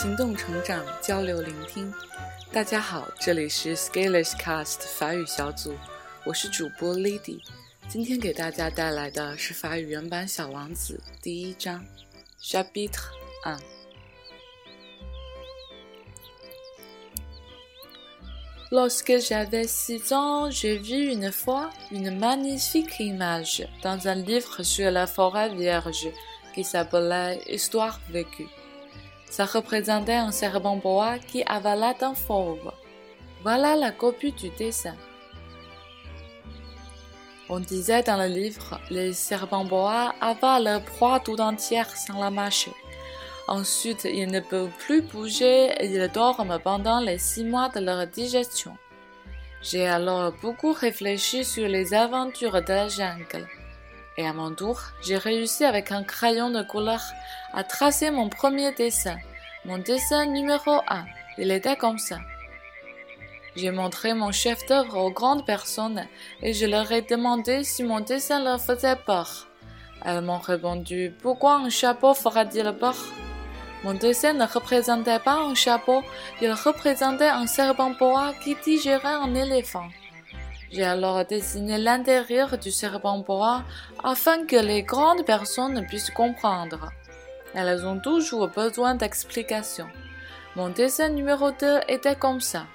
[0.00, 1.92] 行动成长，交流聆听。
[2.52, 5.74] 大家好，这里是 Scalers Cast 法语小组，
[6.24, 7.40] 我是主播 Lady。
[7.88, 11.84] 今天给大家带来的是法语原版《小王子》第一章
[12.40, 13.10] ，Chapitre
[13.44, 13.58] u。
[18.70, 25.08] Lorsque j'avais six ans, j'ai vu une fois une magnifique image dans un livre sur la
[25.08, 26.06] forêt vierge
[26.54, 28.46] qui s'appelait Histoire vécue.
[29.30, 32.72] Ça représentait un serpent bois qui avala un fauve.
[33.42, 34.96] Voilà la copie du dessin.
[37.48, 42.30] On disait dans le livre, les serpents bois avalent leur proie tout entière sans la
[42.30, 42.74] mâcher.
[43.46, 48.06] Ensuite, ils ne peuvent plus bouger et ils dorment pendant les six mois de leur
[48.06, 48.76] digestion.
[49.62, 53.46] J'ai alors beaucoup réfléchi sur les aventures de la jungle.
[54.18, 57.00] Et à mon tour, j'ai réussi avec un crayon de couleur
[57.54, 59.16] à tracer mon premier dessin.
[59.64, 61.04] Mon dessin numéro un.
[61.38, 62.18] Il était comme ça.
[63.54, 66.04] J'ai montré mon chef d'œuvre aux grandes personnes
[66.42, 69.46] et je leur ai demandé si mon dessin leur faisait peur.
[70.04, 72.96] Elles m'ont répondu Pourquoi un chapeau fera-t-il peur?
[73.84, 76.02] Mon dessin ne représentait pas un chapeau,
[76.42, 79.88] il représentait un serpent bois qui digérait un éléphant.
[80.70, 83.62] J'ai alors dessiné l'intérieur du serpent bois
[84.04, 86.90] afin que les grandes personnes puissent comprendre.
[87.54, 89.88] Elles ont toujours besoin d'explications.
[90.56, 92.66] Mon dessin numéro 2 était comme ça.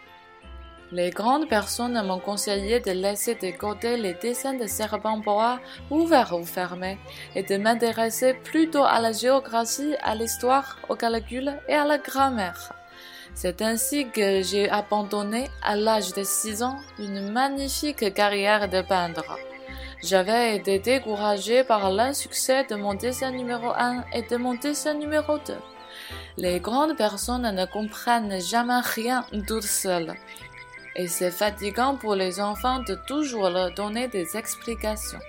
[0.92, 6.34] Les grandes personnes m'ont conseillé de laisser de côté les dessins de serpents bois ouverts
[6.34, 7.00] ou fermés
[7.36, 12.74] et de m'intéresser plutôt à la géographie, à l'histoire, au calcul et à la grammaire.
[13.36, 19.26] C'est ainsi que j'ai abandonné à l'âge de 6 ans une magnifique carrière de peintre.
[20.04, 25.38] J'avais été découragé par l'insuccès de mon dessin numéro 1 et de mon dessin numéro
[25.38, 25.56] 2.
[26.38, 30.14] Les grandes personnes ne comprennent jamais rien toutes seules
[30.96, 35.20] et c'est fatigant pour les enfants de toujours leur donner des explications.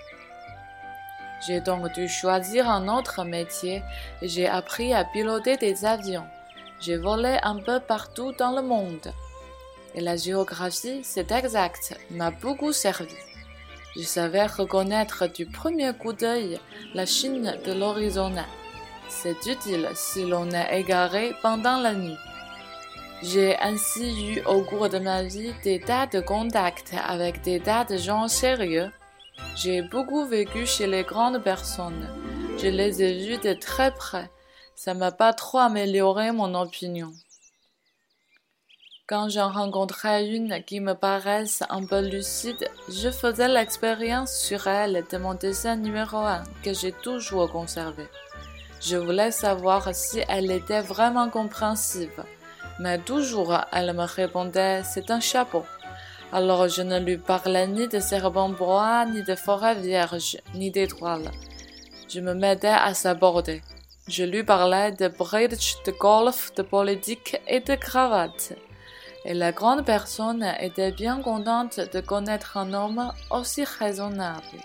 [1.45, 3.83] J'ai donc dû choisir un autre métier
[4.21, 6.27] et j'ai appris à piloter des avions.
[6.85, 9.11] J'ai volé un peu partout dans le monde.
[9.95, 13.15] Et la géographie, c'est exact, m'a beaucoup servi.
[13.95, 16.59] Je savais reconnaître du premier coup d'œil
[16.93, 18.45] la Chine de l'Arizona.
[19.09, 22.19] C'est utile si l'on est égaré pendant la nuit.
[23.23, 27.85] J'ai ainsi eu au cours de ma vie des tas de contacts avec des tas
[27.85, 28.91] de gens sérieux.
[29.55, 32.07] J'ai beaucoup vécu chez les grandes personnes.
[32.59, 34.29] Je les ai vus de très près.
[34.75, 37.11] Ça m'a pas trop amélioré mon opinion.
[39.07, 45.03] Quand j'en rencontrais une qui me paraissait un peu lucide, je faisais l'expérience sur elle
[45.09, 48.07] de mon dessin numéro un que j'ai toujours conservé.
[48.81, 52.23] Je voulais savoir si elle était vraiment compréhensive
[52.79, 55.63] mais toujours elle me répondait c'est un chapeau.
[56.31, 61.31] Alors je ne lui parlais ni de serpent bois, ni de forêt vierge, ni d'étoiles.
[62.09, 63.61] Je me mettais à s'aborder.
[64.08, 68.54] Je lui parlais de bridge, de golf, de politique et de cravate.
[69.24, 74.60] Et la grande personne était bien contente de connaître un homme aussi raisonnable.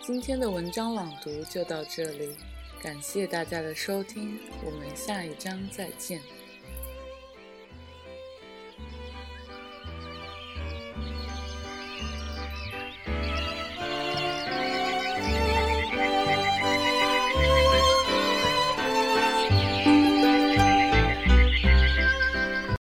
[0.00, 2.36] 今天的文章朗读就到这里。
[2.80, 6.20] 感谢大家的收听，我们下一章再见。